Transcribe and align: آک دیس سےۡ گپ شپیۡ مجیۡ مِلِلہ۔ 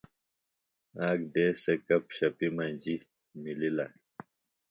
آک 1.09 1.19
دیس 1.33 1.55
سےۡ 1.63 1.79
گپ 1.87 2.05
شپیۡ 2.15 2.51
مجیۡ 2.57 3.05
مِلِلہ۔ 3.43 3.85